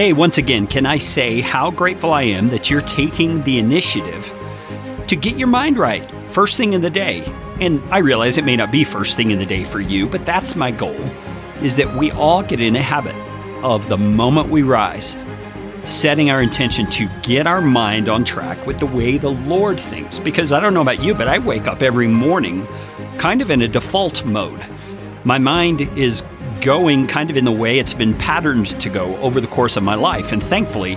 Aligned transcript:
Hey, 0.00 0.14
once 0.14 0.38
again, 0.38 0.66
can 0.66 0.86
I 0.86 0.96
say 0.96 1.42
how 1.42 1.70
grateful 1.70 2.14
I 2.14 2.22
am 2.22 2.48
that 2.48 2.70
you're 2.70 2.80
taking 2.80 3.42
the 3.42 3.58
initiative 3.58 4.32
to 5.06 5.14
get 5.14 5.36
your 5.36 5.46
mind 5.46 5.76
right 5.76 6.10
first 6.30 6.56
thing 6.56 6.72
in 6.72 6.80
the 6.80 6.88
day. 6.88 7.22
And 7.60 7.82
I 7.92 7.98
realize 7.98 8.38
it 8.38 8.46
may 8.46 8.56
not 8.56 8.72
be 8.72 8.82
first 8.82 9.14
thing 9.14 9.30
in 9.30 9.38
the 9.38 9.44
day 9.44 9.62
for 9.62 9.78
you, 9.78 10.06
but 10.06 10.24
that's 10.24 10.56
my 10.56 10.70
goal 10.70 10.98
is 11.60 11.74
that 11.74 11.98
we 11.98 12.10
all 12.12 12.42
get 12.42 12.62
in 12.62 12.76
a 12.76 12.82
habit 12.82 13.14
of 13.62 13.90
the 13.90 13.98
moment 13.98 14.48
we 14.48 14.62
rise, 14.62 15.18
setting 15.84 16.30
our 16.30 16.40
intention 16.40 16.86
to 16.92 17.06
get 17.20 17.46
our 17.46 17.60
mind 17.60 18.08
on 18.08 18.24
track 18.24 18.66
with 18.66 18.78
the 18.80 18.86
way 18.86 19.18
the 19.18 19.32
Lord 19.32 19.78
thinks. 19.78 20.18
Because 20.18 20.50
I 20.50 20.60
don't 20.60 20.72
know 20.72 20.80
about 20.80 21.02
you, 21.02 21.12
but 21.12 21.28
I 21.28 21.36
wake 21.36 21.66
up 21.66 21.82
every 21.82 22.08
morning 22.08 22.66
kind 23.18 23.42
of 23.42 23.50
in 23.50 23.60
a 23.60 23.68
default 23.68 24.24
mode. 24.24 24.66
My 25.24 25.38
mind 25.38 25.82
is 25.98 26.24
going 26.62 27.06
kind 27.06 27.28
of 27.28 27.36
in 27.36 27.44
the 27.44 27.52
way 27.52 27.78
it's 27.78 27.92
been 27.92 28.14
patterned 28.14 28.68
to 28.80 28.88
go 28.88 29.16
over 29.18 29.38
the 29.40 29.46
course 29.46 29.76
of 29.76 29.82
my 29.82 29.94
life. 29.94 30.32
And 30.32 30.42
thankfully, 30.42 30.94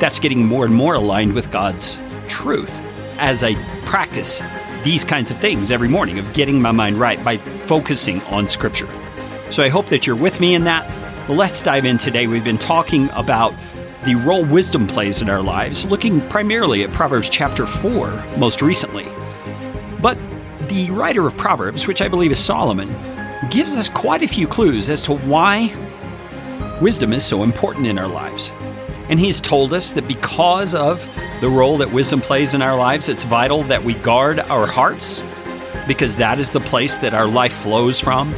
that's 0.00 0.18
getting 0.18 0.46
more 0.46 0.64
and 0.64 0.74
more 0.74 0.94
aligned 0.94 1.34
with 1.34 1.50
God's 1.50 2.00
truth 2.28 2.70
as 3.18 3.44
I 3.44 3.54
practice 3.84 4.42
these 4.82 5.04
kinds 5.04 5.30
of 5.30 5.38
things 5.38 5.70
every 5.70 5.88
morning 5.88 6.18
of 6.18 6.32
getting 6.32 6.60
my 6.60 6.72
mind 6.72 6.98
right 6.98 7.22
by 7.22 7.36
focusing 7.66 8.22
on 8.22 8.48
Scripture. 8.48 8.88
So 9.50 9.62
I 9.62 9.68
hope 9.68 9.86
that 9.86 10.06
you're 10.06 10.16
with 10.16 10.40
me 10.40 10.54
in 10.54 10.64
that. 10.64 10.88
let's 11.28 11.60
dive 11.60 11.84
in 11.84 11.98
today. 11.98 12.26
We've 12.26 12.44
been 12.44 12.58
talking 12.58 13.10
about 13.10 13.52
the 14.06 14.14
role 14.14 14.44
wisdom 14.44 14.86
plays 14.86 15.20
in 15.20 15.28
our 15.28 15.42
lives, 15.42 15.84
looking 15.84 16.26
primarily 16.28 16.82
at 16.82 16.92
Proverbs 16.92 17.28
chapter 17.28 17.66
4 17.66 18.36
most 18.38 18.62
recently. 18.62 19.06
But 20.00 20.16
the 20.68 20.90
writer 20.92 21.26
of 21.26 21.36
Proverbs, 21.36 21.86
which 21.86 22.00
I 22.00 22.08
believe 22.08 22.32
is 22.32 22.42
Solomon, 22.42 23.15
gives 23.50 23.76
us 23.76 23.88
quite 23.88 24.22
a 24.22 24.28
few 24.28 24.46
clues 24.46 24.88
as 24.88 25.02
to 25.02 25.14
why 25.14 25.74
wisdom 26.80 27.12
is 27.12 27.24
so 27.24 27.42
important 27.42 27.86
in 27.86 27.98
our 27.98 28.08
lives. 28.08 28.50
And 29.08 29.20
he's 29.20 29.40
told 29.40 29.72
us 29.72 29.92
that 29.92 30.08
because 30.08 30.74
of 30.74 31.06
the 31.40 31.48
role 31.48 31.78
that 31.78 31.92
wisdom 31.92 32.20
plays 32.20 32.54
in 32.54 32.62
our 32.62 32.76
lives, 32.76 33.08
it's 33.08 33.24
vital 33.24 33.62
that 33.64 33.84
we 33.84 33.94
guard 33.94 34.40
our 34.40 34.66
hearts 34.66 35.22
because 35.86 36.16
that 36.16 36.38
is 36.38 36.50
the 36.50 36.60
place 36.60 36.96
that 36.96 37.14
our 37.14 37.28
life 37.28 37.52
flows 37.52 38.00
from. 38.00 38.34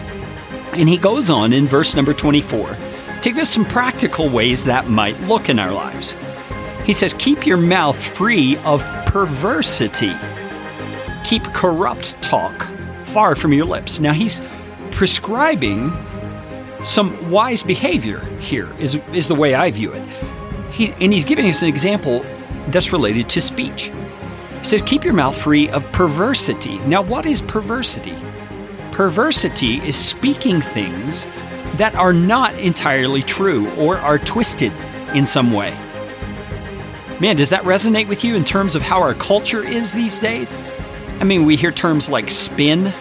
And 0.72 0.88
he 0.88 0.98
goes 0.98 1.30
on 1.30 1.52
in 1.52 1.66
verse 1.66 1.94
number 1.94 2.12
24 2.12 2.76
to 3.22 3.30
give 3.30 3.38
us 3.38 3.50
some 3.50 3.64
practical 3.64 4.28
ways 4.28 4.64
that 4.64 4.88
might 4.88 5.20
look 5.22 5.48
in 5.48 5.58
our 5.58 5.72
lives. 5.72 6.14
He 6.84 6.92
says, 6.92 7.14
Keep 7.14 7.46
your 7.46 7.56
mouth 7.56 8.00
free 8.00 8.56
of 8.58 8.84
perversity, 9.06 10.12
keep 11.24 11.42
corrupt 11.44 12.20
talk 12.22 12.70
far 13.04 13.34
from 13.34 13.52
your 13.52 13.66
lips. 13.66 14.00
Now, 14.00 14.12
he's 14.12 14.40
prescribing 14.98 15.92
some 16.82 17.30
wise 17.30 17.62
behavior 17.62 18.18
here, 18.40 18.68
is, 18.80 18.96
is 19.12 19.28
the 19.28 19.34
way 19.36 19.54
I 19.54 19.70
view 19.70 19.92
it. 19.92 20.04
He, 20.72 20.92
and 20.94 21.12
he's 21.12 21.24
giving 21.24 21.46
us 21.46 21.62
an 21.62 21.68
example 21.68 22.26
that's 22.66 22.92
related 22.92 23.28
to 23.28 23.40
speech. 23.40 23.92
He 24.58 24.64
says, 24.64 24.82
Keep 24.82 25.04
your 25.04 25.14
mouth 25.14 25.40
free 25.40 25.68
of 25.68 25.84
perversity. 25.92 26.78
Now, 26.78 27.00
what 27.00 27.26
is 27.26 27.40
perversity? 27.40 28.16
Perversity 28.90 29.76
is 29.86 29.94
speaking 29.96 30.60
things 30.60 31.26
that 31.76 31.94
are 31.94 32.12
not 32.12 32.58
entirely 32.58 33.22
true 33.22 33.70
or 33.76 33.98
are 33.98 34.18
twisted 34.18 34.72
in 35.14 35.28
some 35.28 35.52
way. 35.52 35.70
Man, 37.20 37.36
does 37.36 37.50
that 37.50 37.62
resonate 37.62 38.08
with 38.08 38.24
you 38.24 38.34
in 38.34 38.44
terms 38.44 38.74
of 38.74 38.82
how 38.82 39.00
our 39.00 39.14
culture 39.14 39.62
is 39.62 39.92
these 39.92 40.18
days? 40.18 40.56
I 41.20 41.24
mean, 41.24 41.44
we 41.44 41.54
hear 41.54 41.70
terms 41.70 42.10
like 42.10 42.28
spin, 42.28 42.92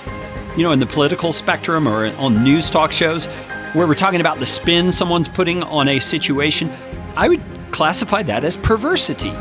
you 0.57 0.63
know, 0.63 0.71
in 0.71 0.79
the 0.79 0.87
political 0.87 1.31
spectrum 1.31 1.87
or 1.87 2.07
on 2.15 2.43
news 2.43 2.69
talk 2.69 2.91
shows, 2.91 3.27
where 3.73 3.85
we're 3.85 3.93
talking 3.93 4.19
about 4.19 4.39
the 4.39 4.45
spin 4.45 4.91
someone's 4.91 5.29
putting 5.29 5.61
on 5.63 5.87
a 5.87 5.99
situation. 5.99 6.71
I 7.15 7.29
would 7.29 7.43
classify 7.71 8.23
that 8.23 8.43
as 8.43 8.57
perversity. 8.57 9.31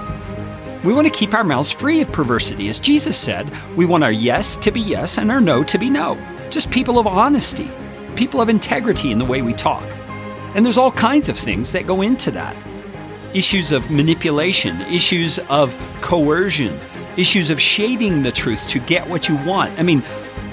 We 0.85 0.93
want 0.93 1.07
to 1.07 1.13
keep 1.13 1.33
our 1.33 1.43
mouths 1.43 1.73
free 1.73 2.03
of 2.03 2.13
perversity. 2.13 2.69
As 2.69 2.79
Jesus 2.79 3.19
said, 3.19 3.51
we 3.77 3.87
want 3.87 4.05
our 4.05 4.13
yes 4.13 4.57
to 4.59 4.71
be 4.71 4.81
yes 4.81 5.17
and 5.17 5.33
our 5.33 5.41
no 5.41 5.65
to 5.65 5.79
be 5.79 5.89
no. 5.89 6.17
Just 6.51 6.71
people 6.71 6.99
of 6.99 7.07
honesty, 7.07 7.71
people 8.15 8.41
of 8.41 8.49
integrity 8.49 9.11
in 9.11 9.19
the 9.19 9.25
way 9.25 9.41
we 9.41 9.55
talk. 9.55 9.85
And 10.55 10.65
there's 10.65 10.79
all 10.79 10.93
kinds 10.93 11.29
of 11.29 11.39
things 11.39 11.73
that 11.73 11.87
go 11.87 12.03
into 12.03 12.31
that 12.33 12.57
issues 13.35 13.73
of 13.73 13.91
manipulation, 13.91 14.81
issues 14.83 15.39
of 15.51 15.77
coercion, 16.01 16.81
issues 17.17 17.51
of 17.51 17.61
shading 17.61 18.23
the 18.23 18.33
truth 18.33 18.67
to 18.69 18.79
get 18.79 19.09
what 19.09 19.29
you 19.29 19.37
want. 19.45 19.79
I 19.79 19.83
mean, 19.83 20.03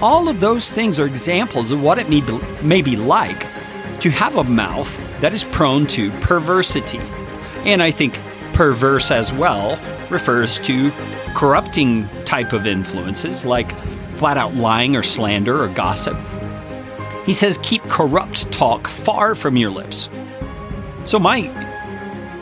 all 0.01 0.28
of 0.28 0.40
those 0.40 0.69
things 0.69 1.00
are 1.00 1.06
examples 1.06 1.72
of 1.72 1.81
what 1.81 1.97
it 2.00 2.09
may 2.09 2.22
be, 2.22 2.38
may 2.62 2.81
be 2.81 2.96
like 2.96 3.47
to 4.01 4.09
have 4.09 4.35
a 4.35 4.44
mouth 4.44 5.00
that 5.22 5.34
is 5.34 5.44
prone 5.46 5.88
to 5.88 6.12
perversity. 6.19 7.00
And 7.66 7.81
I 7.81 7.91
think 7.91 8.19
perverse 8.53 9.12
as 9.12 9.31
well 9.34 9.79
refers 10.09 10.59
to 10.59 10.91
corrupting 11.35 12.07
type 12.25 12.53
of 12.53 12.68
influences 12.68 13.45
like 13.45 13.78
flat 14.12 14.38
out 14.38 14.56
lying 14.56 14.95
or 14.95 15.03
slander 15.03 15.63
or 15.63 15.68
gossip. 15.69 16.18
He 17.25 17.34
says, 17.34 17.57
keep 17.63 17.81
corrupt 17.84 18.51
talk 18.51 18.88
far 18.88 19.35
from 19.35 19.56
your 19.56 19.69
lips. 19.69 20.09
So, 21.06 21.19
my 21.19 21.73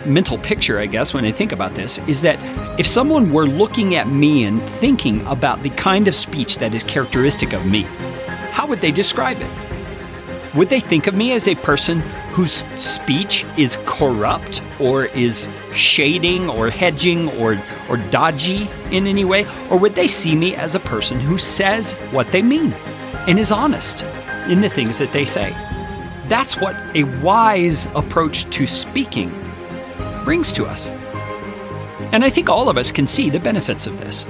mental 0.05 0.37
picture, 0.37 0.79
I 0.79 0.85
guess, 0.85 1.13
when 1.13 1.25
I 1.25 1.31
think 1.31 1.51
about 1.51 1.75
this, 1.75 1.99
is 2.07 2.21
that 2.21 2.39
if 2.79 2.87
someone 2.87 3.31
were 3.31 3.45
looking 3.45 3.95
at 3.95 4.07
me 4.07 4.43
and 4.43 4.61
thinking 4.69 5.25
about 5.27 5.63
the 5.63 5.69
kind 5.71 6.07
of 6.07 6.15
speech 6.15 6.57
that 6.57 6.73
is 6.73 6.83
characteristic 6.83 7.53
of 7.53 7.65
me, 7.65 7.83
how 8.51 8.67
would 8.67 8.81
they 8.81 8.91
describe 8.91 9.41
it? 9.41 9.49
Would 10.53 10.69
they 10.69 10.81
think 10.81 11.07
of 11.07 11.15
me 11.15 11.31
as 11.31 11.47
a 11.47 11.55
person 11.55 12.01
whose 12.33 12.65
speech 12.75 13.45
is 13.57 13.77
corrupt 13.85 14.61
or 14.79 15.05
is 15.05 15.47
shading 15.73 16.49
or 16.49 16.69
hedging 16.69 17.29
or, 17.39 17.61
or 17.87 17.95
dodgy 17.95 18.69
in 18.91 19.07
any 19.07 19.23
way? 19.23 19.45
Or 19.69 19.77
would 19.79 19.95
they 19.95 20.09
see 20.09 20.35
me 20.35 20.53
as 20.55 20.75
a 20.75 20.79
person 20.81 21.21
who 21.21 21.37
says 21.37 21.93
what 22.11 22.31
they 22.33 22.41
mean 22.41 22.73
and 23.27 23.39
is 23.39 23.51
honest 23.51 24.03
in 24.49 24.59
the 24.59 24.69
things 24.69 24.97
that 24.97 25.13
they 25.13 25.25
say? 25.25 25.51
That's 26.27 26.59
what 26.59 26.75
a 26.95 27.03
wise 27.21 27.85
approach 27.95 28.49
to 28.49 28.67
speaking 28.67 29.50
brings 30.23 30.51
to 30.53 30.65
us. 30.65 30.89
And 32.11 32.23
I 32.23 32.29
think 32.29 32.49
all 32.49 32.69
of 32.69 32.77
us 32.77 32.91
can 32.91 33.07
see 33.07 33.29
the 33.29 33.39
benefits 33.39 33.87
of 33.87 33.99
this 33.99 34.25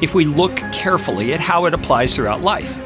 if 0.00 0.14
we 0.14 0.24
look 0.24 0.56
carefully 0.72 1.32
at 1.32 1.40
how 1.40 1.64
it 1.64 1.74
applies 1.74 2.14
throughout 2.14 2.42
life. 2.42 2.76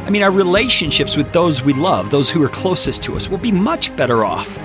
I 0.00 0.10
mean, 0.10 0.22
our 0.22 0.30
relationships 0.30 1.16
with 1.16 1.32
those 1.32 1.62
we 1.62 1.72
love, 1.72 2.10
those 2.10 2.30
who 2.30 2.42
are 2.42 2.48
closest 2.48 3.02
to 3.04 3.16
us, 3.16 3.28
will 3.28 3.38
be 3.38 3.52
much 3.52 3.94
better 3.96 4.24
off 4.24 4.58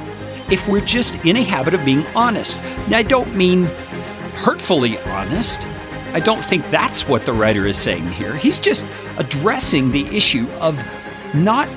if 0.51 0.67
we're 0.67 0.85
just 0.85 1.15
in 1.25 1.37
a 1.37 1.43
habit 1.43 1.73
of 1.73 1.85
being 1.85 2.05
honest. 2.07 2.63
Now, 2.89 2.97
I 2.97 3.03
don't 3.03 3.35
mean 3.35 3.65
hurtfully 4.35 4.97
honest. 4.99 5.67
I 6.13 6.19
don't 6.19 6.43
think 6.43 6.67
that's 6.69 7.07
what 7.07 7.25
the 7.25 7.33
writer 7.33 7.65
is 7.65 7.77
saying 7.77 8.11
here. 8.11 8.35
He's 8.35 8.57
just 8.57 8.85
addressing 9.17 9.91
the 9.91 10.05
issue 10.07 10.47
of 10.59 10.83
not 11.33 11.69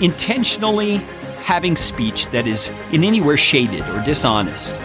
intentionally 0.00 1.00
having 1.42 1.76
speech 1.76 2.26
that 2.26 2.46
is 2.46 2.70
in 2.92 3.04
anywhere 3.04 3.36
shaded 3.36 3.82
or 3.88 4.02
dishonest. 4.02 4.80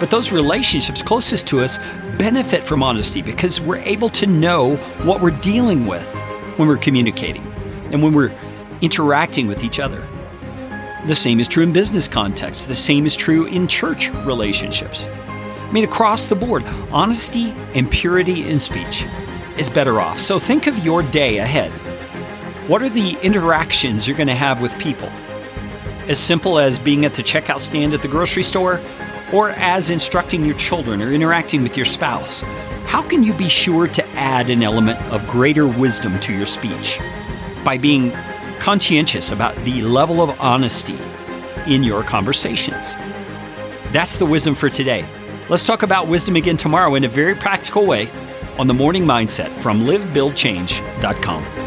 But 0.00 0.10
those 0.10 0.32
relationships 0.32 1.02
closest 1.02 1.46
to 1.48 1.60
us 1.60 1.78
benefit 2.18 2.64
from 2.64 2.82
honesty 2.82 3.22
because 3.22 3.60
we're 3.60 3.78
able 3.78 4.08
to 4.10 4.26
know 4.26 4.76
what 5.04 5.20
we're 5.20 5.30
dealing 5.30 5.86
with 5.86 6.06
when 6.56 6.68
we're 6.68 6.76
communicating 6.76 7.44
and 7.92 8.02
when 8.02 8.12
we're 8.12 8.34
interacting 8.80 9.46
with 9.46 9.64
each 9.64 9.78
other. 9.78 10.06
The 11.06 11.14
same 11.14 11.38
is 11.38 11.48
true 11.48 11.62
in 11.62 11.72
business 11.72 12.08
contexts, 12.08 12.64
the 12.64 12.74
same 12.74 13.06
is 13.06 13.14
true 13.14 13.46
in 13.46 13.68
church 13.68 14.10
relationships. 14.24 15.06
I 15.06 15.70
mean, 15.70 15.84
across 15.84 16.26
the 16.26 16.36
board, 16.36 16.64
honesty 16.90 17.50
and 17.74 17.90
purity 17.90 18.48
in 18.48 18.58
speech 18.58 19.04
is 19.58 19.68
better 19.68 20.00
off. 20.00 20.20
So 20.20 20.38
think 20.38 20.66
of 20.66 20.78
your 20.84 21.02
day 21.02 21.38
ahead. 21.38 21.70
What 22.68 22.82
are 22.82 22.88
the 22.88 23.18
interactions 23.22 24.08
you're 24.08 24.16
going 24.16 24.28
to 24.28 24.34
have 24.34 24.60
with 24.60 24.78
people? 24.78 25.10
As 26.08 26.18
simple 26.18 26.58
as 26.58 26.78
being 26.78 27.04
at 27.04 27.14
the 27.14 27.22
checkout 27.22 27.60
stand 27.60 27.94
at 27.94 28.02
the 28.02 28.08
grocery 28.08 28.42
store, 28.42 28.80
or 29.32 29.50
as 29.50 29.90
instructing 29.90 30.44
your 30.44 30.56
children 30.56 31.02
or 31.02 31.12
interacting 31.12 31.62
with 31.62 31.76
your 31.76 31.86
spouse. 31.86 32.42
How 32.86 33.02
can 33.02 33.22
you 33.22 33.34
be 33.34 33.48
sure 33.48 33.88
to 33.88 34.06
add 34.10 34.50
an 34.50 34.62
element 34.62 35.00
of 35.12 35.26
greater 35.26 35.66
wisdom 35.66 36.20
to 36.20 36.32
your 36.32 36.46
speech? 36.46 37.00
By 37.64 37.78
being 37.78 38.12
conscientious 38.60 39.32
about 39.32 39.56
the 39.64 39.82
level 39.82 40.22
of 40.22 40.38
honesty 40.40 40.98
in 41.66 41.82
your 41.82 42.04
conversations. 42.04 42.94
That's 43.92 44.16
the 44.16 44.26
wisdom 44.26 44.54
for 44.54 44.68
today. 44.68 45.04
Let's 45.48 45.66
talk 45.66 45.82
about 45.82 46.08
wisdom 46.08 46.36
again 46.36 46.56
tomorrow 46.56 46.94
in 46.94 47.04
a 47.04 47.08
very 47.08 47.34
practical 47.34 47.86
way 47.86 48.10
on 48.58 48.66
the 48.66 48.74
morning 48.74 49.04
mindset 49.04 49.54
from 49.56 49.82
livebuildchange.com. 49.82 51.63